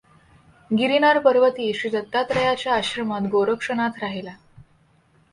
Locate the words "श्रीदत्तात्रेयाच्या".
1.75-2.73